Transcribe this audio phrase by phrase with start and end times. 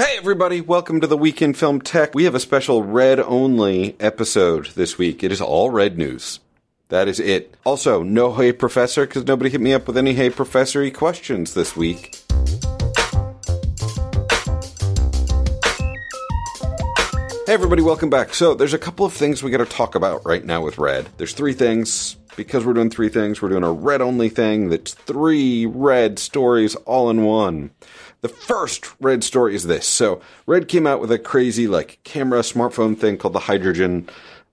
[0.00, 2.14] Hey everybody, welcome to the Week in Film Tech.
[2.14, 5.22] We have a special red only episode this week.
[5.22, 6.40] It is all red news.
[6.88, 7.54] That is it.
[7.64, 11.76] Also, no Hey Professor, because nobody hit me up with any Hey Professor questions this
[11.76, 12.16] week.
[17.50, 18.32] Everybody, welcome back.
[18.32, 21.08] So, there's a couple of things we got to talk about right now with Red.
[21.16, 22.16] There's three things.
[22.36, 26.76] Because we're doing three things, we're doing a red only thing that's three red stories
[26.76, 27.72] all in one.
[28.20, 29.84] The first Red story is this.
[29.84, 34.08] So Red came out with a crazy like camera smartphone thing called the Hydrogen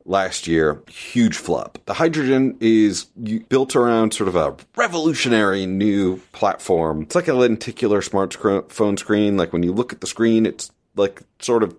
[0.05, 0.81] last year.
[0.89, 1.77] Huge flop.
[1.85, 7.03] The Hydrogen is built around sort of a revolutionary new platform.
[7.03, 9.37] It's like a lenticular smartphone screen.
[9.37, 11.75] Like when you look at the screen, it's like sort of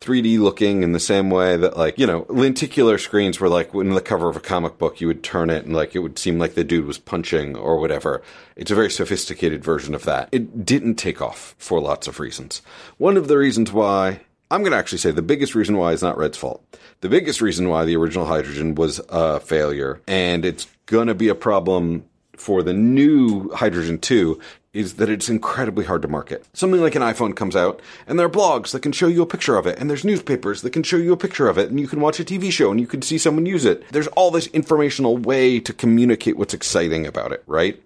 [0.00, 3.90] 3D looking in the same way that like, you know, lenticular screens were like in
[3.90, 6.38] the cover of a comic book, you would turn it and like it would seem
[6.38, 8.22] like the dude was punching or whatever.
[8.54, 10.28] It's a very sophisticated version of that.
[10.30, 12.62] It didn't take off for lots of reasons.
[12.98, 14.20] One of the reasons why
[14.50, 16.62] I'm going to actually say the biggest reason why is not Red's fault.
[17.00, 21.28] The biggest reason why the original Hydrogen was a failure and it's going to be
[21.28, 22.04] a problem
[22.36, 24.40] for the new Hydrogen 2
[24.72, 26.46] is that it's incredibly hard to market.
[26.52, 29.26] Something like an iPhone comes out, and there are blogs that can show you a
[29.26, 31.80] picture of it, and there's newspapers that can show you a picture of it, and
[31.80, 33.88] you can watch a TV show and you can see someone use it.
[33.90, 37.82] There's all this informational way to communicate what's exciting about it, right?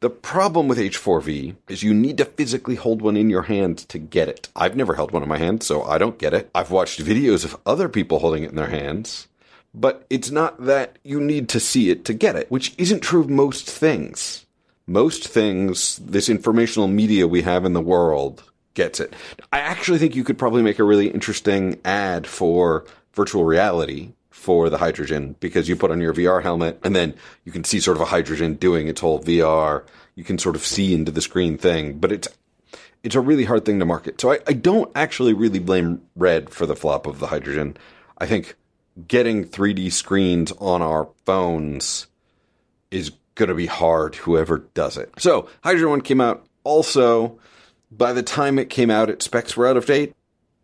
[0.00, 3.98] The problem with H4V is you need to physically hold one in your hand to
[3.98, 4.48] get it.
[4.54, 6.50] I've never held one in my hand, so I don't get it.
[6.54, 9.26] I've watched videos of other people holding it in their hands,
[9.72, 13.20] but it's not that you need to see it to get it, which isn't true
[13.20, 14.45] of most things
[14.86, 19.14] most things, this informational media we have in the world gets it.
[19.52, 24.70] I actually think you could probably make a really interesting ad for virtual reality for
[24.70, 27.14] the hydrogen because you put on your VR helmet and then
[27.44, 29.82] you can see sort of a hydrogen doing its whole VR.
[30.14, 32.28] You can sort of see into the screen thing, but it's
[33.02, 34.20] it's a really hard thing to market.
[34.20, 37.76] So I, I don't actually really blame Red for the flop of the hydrogen.
[38.18, 38.56] I think
[39.06, 42.06] getting 3D screens on our phones
[42.90, 45.12] is going to be hard, whoever does it.
[45.18, 46.44] So, Hydrogen 1 came out.
[46.64, 47.38] Also,
[47.92, 50.14] by the time it came out, its specs were out of date.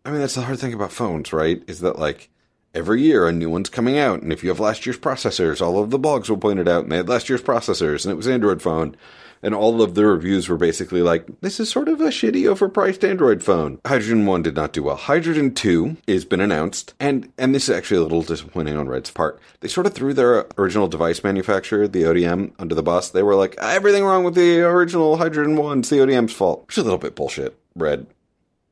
[0.03, 1.63] I mean, that's the hard thing about phones, right?
[1.67, 2.29] Is that like
[2.73, 4.21] every year a new one's coming out.
[4.21, 6.83] And if you have last year's processors, all of the blogs will point it out.
[6.83, 8.97] And they had last year's processors, and it was Android phone
[9.43, 13.07] and all of the reviews were basically like, this is sort of a shitty overpriced
[13.07, 13.79] Android phone.
[13.85, 14.95] Hydrogen 1 did not do well.
[14.95, 19.11] Hydrogen 2 has been announced, and, and this is actually a little disappointing on Red's
[19.11, 19.39] part.
[19.59, 23.09] They sort of threw their original device manufacturer, the ODM, under the bus.
[23.09, 26.65] They were like, everything wrong with the original Hydrogen 1, it's the ODM's fault.
[26.67, 28.07] Which is a little bit bullshit, Red.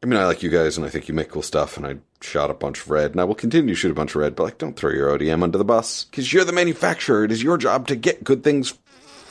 [0.03, 1.97] I mean, I like you guys, and I think you make cool stuff, and I
[2.21, 4.35] shot a bunch of red, and I will continue to shoot a bunch of red,
[4.35, 6.05] but like, don't throw your ODM under the bus.
[6.05, 7.23] Because you're the manufacturer.
[7.23, 8.73] It is your job to get good things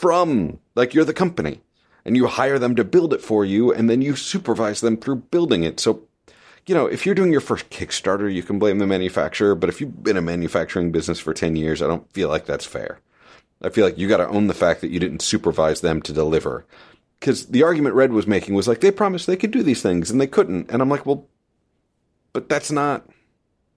[0.01, 0.59] from.
[0.75, 1.61] Like you're the company.
[2.05, 5.17] And you hire them to build it for you, and then you supervise them through
[5.17, 5.79] building it.
[5.79, 6.03] So,
[6.67, 9.55] you know, if you're doing your first Kickstarter, you can blame the manufacturer.
[9.55, 12.65] But if you've been a manufacturing business for 10 years, I don't feel like that's
[12.65, 13.01] fair.
[13.61, 16.13] I feel like you got to own the fact that you didn't supervise them to
[16.13, 16.65] deliver.
[17.19, 20.11] Because the argument Red was making was like, they promised they could do these things
[20.11, 20.71] and they couldn't.
[20.71, 21.27] And I'm like, well,
[22.33, 23.07] but that's not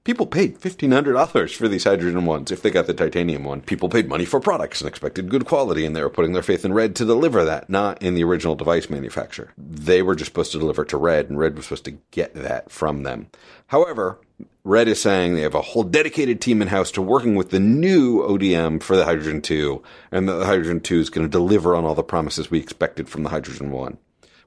[0.03, 3.62] People paid $1,500 for these hydrogen ones if they got the titanium one.
[3.62, 6.66] People paid money for products and expected good quality, and they were putting their faith
[6.66, 9.53] in Red to deliver that, not in the original device manufacturer.
[9.58, 12.69] They were just supposed to deliver to Red, and Red was supposed to get that
[12.69, 13.28] from them.
[13.68, 14.19] However,
[14.66, 17.62] Red is saying they have a whole dedicated team in house to working with the
[17.62, 19.81] new ODM for the Hydrogen 2,
[20.12, 23.24] and the Hydrogen 2 is going to deliver on all the promises we expected from
[23.24, 23.97] the Hydrogen 1.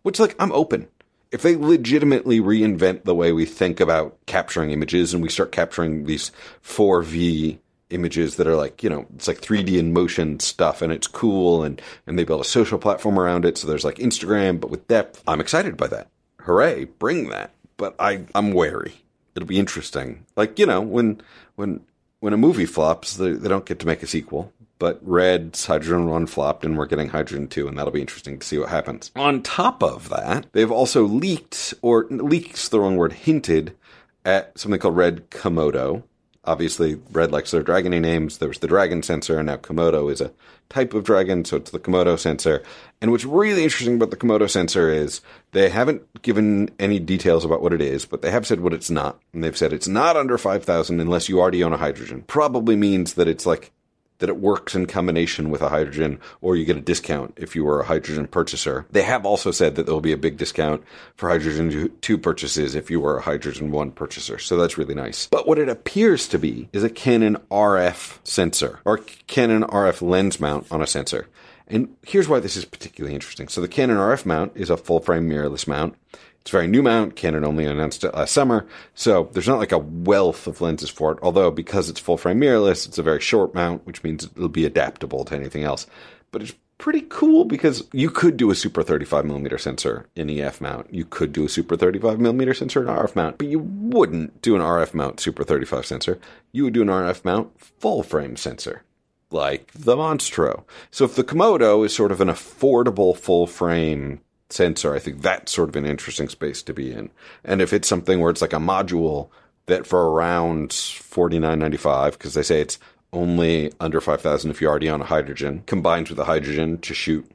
[0.02, 0.88] Which, like, I'm open
[1.30, 6.04] if they legitimately reinvent the way we think about capturing images and we start capturing
[6.04, 6.30] these
[6.64, 7.58] 4V
[7.90, 11.62] images that are like, you know, it's like 3D in motion stuff and it's cool
[11.62, 13.58] and, and they build a social platform around it.
[13.58, 15.22] So there's like Instagram, but with depth.
[15.26, 16.08] I'm excited by that.
[16.40, 17.50] Hooray, bring that.
[17.76, 18.94] But I, I'm wary.
[19.34, 20.24] It'll be interesting.
[20.36, 21.20] Like, you know, when,
[21.56, 21.80] when,
[22.20, 26.08] when a movie flops, they, they don't get to make a sequel but Red's Hydrogen
[26.08, 29.10] 1 flopped and we're getting Hydrogen 2, and that'll be interesting to see what happens.
[29.16, 33.76] On top of that, they've also leaked, or leaks the wrong word, hinted
[34.24, 36.02] at something called Red Komodo.
[36.44, 38.38] Obviously, Red likes their dragony names.
[38.38, 40.32] There was the dragon sensor, and now Komodo is a
[40.68, 42.62] type of dragon, so it's the Komodo sensor.
[43.00, 45.20] And what's really interesting about the Komodo sensor is
[45.52, 48.90] they haven't given any details about what it is, but they have said what it's
[48.90, 49.20] not.
[49.32, 52.22] And they've said it's not under 5,000 unless you already own a hydrogen.
[52.26, 53.72] Probably means that it's like
[54.18, 57.64] that it works in combination with a hydrogen, or you get a discount if you
[57.64, 58.86] were a hydrogen purchaser.
[58.90, 60.82] They have also said that there will be a big discount
[61.16, 64.38] for hydrogen 2 purchases if you were a hydrogen 1 purchaser.
[64.38, 65.26] So that's really nice.
[65.26, 70.40] But what it appears to be is a Canon RF sensor, or Canon RF lens
[70.40, 71.28] mount on a sensor.
[71.68, 73.48] And here's why this is particularly interesting.
[73.48, 75.96] So the Canon RF mount is a full frame mirrorless mount.
[76.46, 77.16] It's very new mount.
[77.16, 81.10] Canon only announced it last summer, so there's not like a wealth of lenses for
[81.10, 81.18] it.
[81.20, 84.64] Although because it's full frame mirrorless, it's a very short mount, which means it'll be
[84.64, 85.88] adaptable to anything else.
[86.30, 90.60] But it's pretty cool because you could do a super 35 millimeter sensor in EF
[90.60, 90.86] mount.
[90.94, 94.54] You could do a super 35 millimeter sensor in RF mount, but you wouldn't do
[94.54, 96.20] an RF mount super 35 sensor.
[96.52, 98.84] You would do an RF mount full frame sensor
[99.32, 100.62] like the Monstro.
[100.92, 104.20] So if the Komodo is sort of an affordable full frame
[104.50, 107.10] sensor, I think that's sort of an interesting space to be in.
[107.44, 109.28] And if it's something where it's like a module
[109.66, 112.78] that for around forty nine ninety five, because they say it's
[113.12, 116.94] only under five thousand if you're already on a hydrogen, combined with a hydrogen to
[116.94, 117.28] shoot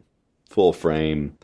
[0.50, 1.38] full frame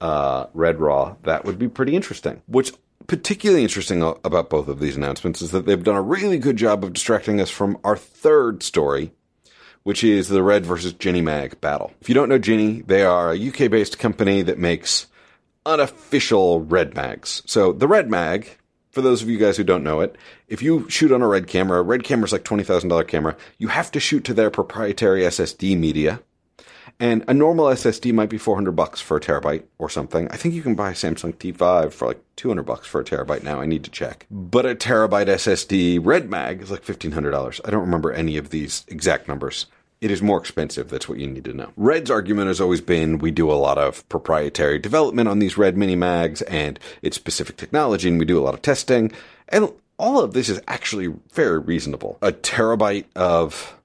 [0.00, 2.42] uh, red raw, that would be pretty interesting.
[2.46, 2.72] What's
[3.06, 6.84] particularly interesting about both of these announcements is that they've done a really good job
[6.84, 9.12] of distracting us from our third story,
[9.82, 11.92] which is the Red versus Jinni Mag battle.
[12.00, 15.06] If you don't know Jinni, they are a UK based company that makes
[15.64, 17.42] unofficial red mags.
[17.46, 18.48] So the red mag,
[18.90, 20.16] for those of you guys who don't know it,
[20.48, 23.90] if you shoot on a red camera, a red camera's like $20,000 camera, you have
[23.92, 26.20] to shoot to their proprietary SSD media.
[27.02, 30.28] And a normal SSD might be 400 bucks for a terabyte or something.
[30.30, 33.42] I think you can buy a Samsung T5 for like 200 bucks for a terabyte
[33.42, 33.60] now.
[33.60, 34.24] I need to check.
[34.30, 37.60] But a terabyte SSD red mag is like $1,500.
[37.64, 39.66] I don't remember any of these exact numbers.
[40.00, 40.90] It is more expensive.
[40.90, 41.72] That's what you need to know.
[41.76, 45.76] Red's argument has always been we do a lot of proprietary development on these Red
[45.76, 49.10] mini mags and it's specific technology and we do a lot of testing.
[49.48, 52.18] And all of this is actually very reasonable.
[52.22, 53.76] A terabyte of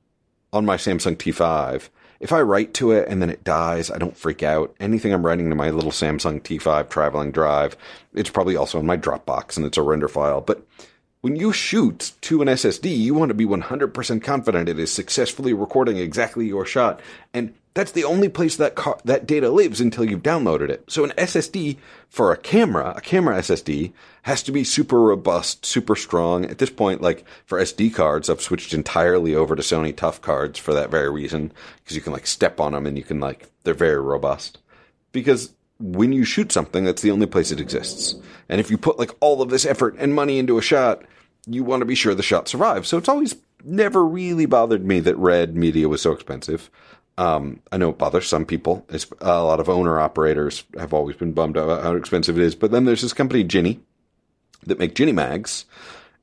[0.54, 4.18] on my Samsung T5 if I write to it and then it dies, I don't
[4.18, 4.76] freak out.
[4.80, 7.78] Anything I'm writing to my little Samsung T5 traveling drive,
[8.14, 10.42] it's probably also in my Dropbox and it's a render file.
[10.42, 10.66] But
[11.28, 15.52] when you shoot to an SSD, you want to be 100% confident it is successfully
[15.52, 17.02] recording exactly your shot.
[17.34, 20.90] And that's the only place that that data lives until you've downloaded it.
[20.90, 21.76] So an SSD
[22.08, 23.92] for a camera, a camera SSD
[24.22, 26.46] has to be super robust, super strong.
[26.46, 30.58] At this point, like for SD cards, I've switched entirely over to Sony Tough cards
[30.58, 31.52] for that very reason
[31.84, 34.60] because you can like step on them and you can like they're very robust.
[35.12, 38.16] Because when you shoot something, that's the only place it exists.
[38.48, 41.04] And if you put like all of this effort and money into a shot,
[41.48, 42.88] you want to be sure the shot survives.
[42.88, 46.70] So it's always never really bothered me that red media was so expensive.
[47.18, 48.86] Um, I know it bothers some people.
[48.90, 52.54] It's, a lot of owner operators have always been bummed about how expensive it is.
[52.54, 53.80] But then there's this company, Jinni,
[54.66, 55.66] that make Jinni mags.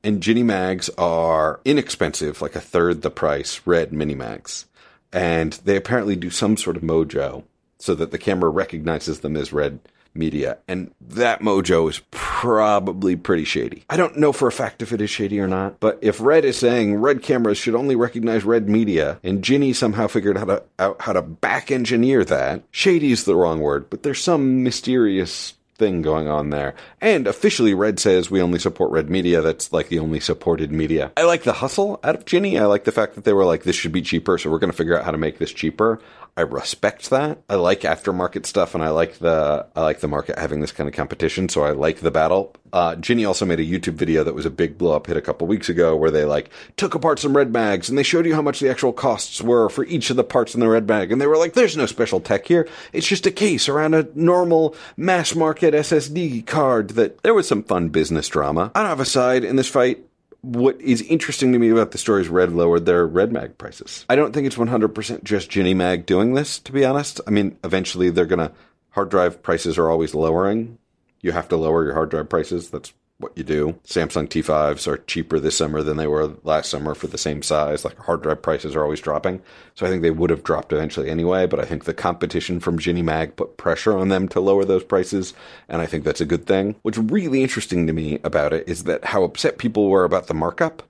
[0.03, 4.67] And Jinni mags are inexpensive, like a third the price, red mini mags.
[5.11, 7.43] And they apparently do some sort of mojo
[7.79, 9.79] so that the camera recognizes them as red
[10.13, 10.59] media.
[10.67, 12.01] And that mojo is
[12.45, 13.83] probably pretty shady.
[13.89, 16.45] I don't know for a fact if it is shady or not, but if Red
[16.45, 20.63] is saying red cameras should only recognize red media and Jinni somehow figured how to
[20.77, 25.55] out how to back engineer that, shady is the wrong word, but there's some mysterious
[25.77, 26.75] thing going on there.
[27.01, 29.41] And officially, Red says we only support Red Media.
[29.41, 31.11] That's like the only supported media.
[31.17, 32.59] I like the hustle out of Jinni.
[32.59, 34.71] I like the fact that they were like, this should be cheaper, so we're going
[34.71, 35.99] to figure out how to make this cheaper.
[36.37, 37.41] I respect that.
[37.49, 40.89] I like aftermarket stuff, and I like the I like the market having this kind
[40.89, 41.47] of competition.
[41.47, 42.53] So I like the battle.
[42.75, 45.21] Uh, Jinni also made a YouTube video that was a big blow up hit a
[45.21, 48.35] couple weeks ago, where they like took apart some red mags and they showed you
[48.35, 51.09] how much the actual costs were for each of the parts in the red mag,
[51.09, 52.67] and they were like, "There's no special tech here.
[52.91, 57.63] It's just a case around a normal mass market SSD card." That there was some
[57.63, 58.73] fun business drama.
[58.75, 60.05] I don't have a side in this fight
[60.41, 64.05] what is interesting to me about the story is Red lowered their Red Mag prices.
[64.09, 67.19] I don't think it's 100% just Jinni Mag doing this, to be honest.
[67.25, 68.51] I mean, eventually they're going to,
[68.91, 70.77] hard drive prices are always lowering.
[71.25, 72.69] You have to lower your hard drive prices.
[72.69, 73.79] That's what you do.
[73.83, 77.83] Samsung T5s are cheaper this summer than they were last summer for the same size.
[77.83, 79.41] Like hard drive prices are always dropping.
[79.73, 82.77] So I think they would have dropped eventually anyway, but I think the competition from
[82.77, 85.33] Jinni Mag put pressure on them to lower those prices,
[85.67, 86.75] and I think that's a good thing.
[86.83, 90.35] What's really interesting to me about it is that how upset people were about the
[90.35, 90.83] markup.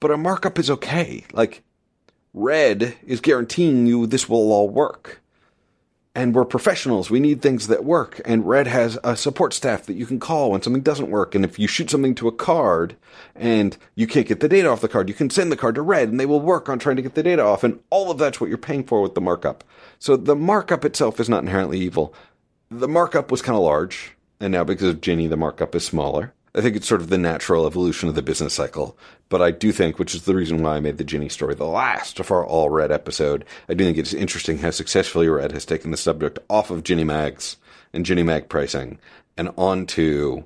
[0.00, 1.22] But a markup is okay.
[1.32, 1.62] Like
[2.34, 5.20] Red is guaranteeing you this will all work
[6.18, 7.12] and we're professionals.
[7.12, 8.20] We need things that work.
[8.24, 11.36] And Red has a support staff that you can call when something doesn't work.
[11.36, 12.96] And if you shoot something to a card
[13.36, 15.82] and you can't get the data off the card, you can send the card to
[15.82, 17.62] Red and they will work on trying to get the data off.
[17.62, 19.62] And all of that's what you're paying for with the markup.
[20.00, 22.12] So the markup itself is not inherently evil.
[22.68, 24.16] The markup was kind of large.
[24.40, 26.34] And now because of Jinni, the markup is smaller.
[26.54, 28.96] I think it's sort of the natural evolution of the business cycle.
[29.28, 31.64] But I do think, which is the reason why I made the Jinni story the
[31.64, 35.64] last of our all red episode, I do think it's interesting how successfully Red has
[35.64, 37.56] taken the subject off of Jinni Mags
[37.92, 38.98] and Jinni Mag pricing
[39.36, 40.44] and onto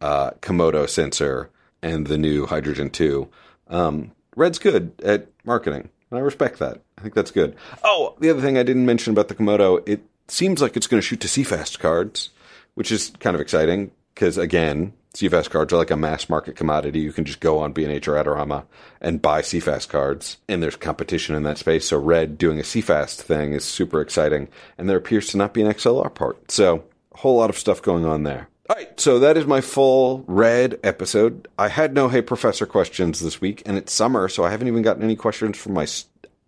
[0.00, 1.50] uh, Komodo sensor
[1.82, 3.28] and the new Hydrogen 2.
[3.68, 6.80] Um, Red's good at marketing, and I respect that.
[6.98, 7.56] I think that's good.
[7.82, 11.00] Oh, the other thing I didn't mention about the Komodo, it seems like it's going
[11.00, 12.30] to shoot to CFast cards
[12.74, 16.98] which is kind of exciting because again, CFast cards are like a mass market commodity.
[16.98, 18.64] You can just go on B&H or Adorama
[19.00, 21.86] and buy CFast cards, and there's competition in that space.
[21.86, 25.62] So Red doing a CFast thing is super exciting, and there appears to not be
[25.62, 26.50] an XLR part.
[26.50, 28.48] So a whole lot of stuff going on there.
[28.68, 31.46] All right, so that is my full Red episode.
[31.58, 34.82] I had no Hey Professor questions this week, and it's summer, so I haven't even
[34.82, 35.86] gotten any questions from my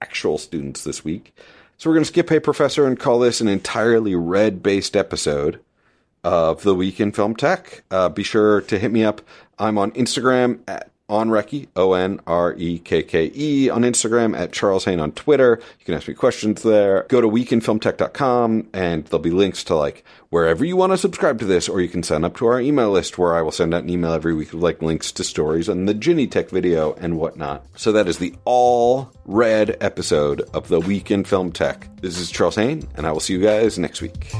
[0.00, 1.36] actual students this week.
[1.78, 5.60] So we're going to skip Hey Professor and call this an entirely Red based episode
[6.26, 7.84] of the week in film tech.
[7.88, 9.20] Uh, be sure to hit me up.
[9.60, 14.50] I'm on Instagram at onrekke, O N R E K K E, on Instagram, at
[14.50, 15.60] Charles Haine on Twitter.
[15.78, 17.06] You can ask me questions there.
[17.08, 21.44] Go to weekinfilmtech.com and there'll be links to like wherever you want to subscribe to
[21.44, 23.84] this, or you can sign up to our email list where I will send out
[23.84, 27.18] an email every week with like links to stories on the Jinni Tech video and
[27.18, 27.64] whatnot.
[27.76, 31.88] So that is the all red episode of the Week in Film Tech.
[32.00, 34.32] This is Charles Haine, and I will see you guys next week.